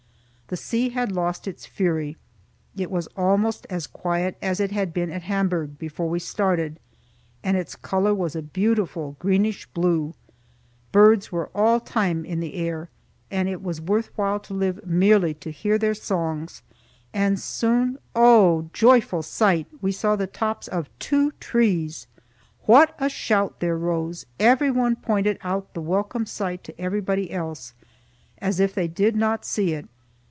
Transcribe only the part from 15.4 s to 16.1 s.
hear their